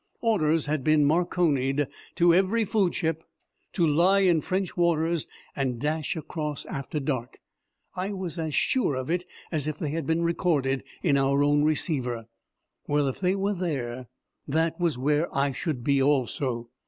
Orders 0.21 0.65
had 0.65 0.83
been 0.83 1.05
marconied 1.05 1.85
to 2.15 2.33
every 2.33 2.65
foodship 2.65 3.21
to 3.73 3.85
lie 3.85 4.21
in 4.21 4.41
French 4.41 4.75
waters 4.75 5.27
and 5.55 5.77
dash 5.79 6.15
across 6.15 6.65
after 6.65 6.99
dark. 6.99 7.37
I 7.95 8.11
was 8.11 8.39
as 8.39 8.55
sure 8.55 8.95
of 8.95 9.11
it 9.11 9.25
as 9.51 9.67
if 9.67 9.77
they 9.77 9.91
had 9.91 10.07
been 10.07 10.23
recorded 10.23 10.83
in 11.03 11.17
our 11.19 11.43
own 11.43 11.63
receiver. 11.63 12.25
Well, 12.87 13.07
if 13.07 13.19
they 13.19 13.35
were 13.35 13.53
there, 13.53 14.07
that 14.47 14.79
was 14.79 14.97
where 14.97 15.27
I 15.37 15.51
should 15.51 15.83
be 15.83 16.01
also. 16.01 16.71